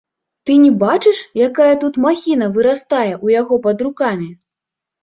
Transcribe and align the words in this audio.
Ты 0.49 0.53
не 0.61 0.71
бачыш, 0.83 1.19
якая 1.49 1.69
тут 1.83 2.01
махіна 2.09 2.51
вырастае 2.59 3.09
ў 3.25 3.39
яго 3.39 3.63
пад 3.69 3.77
рукамі? 3.91 4.29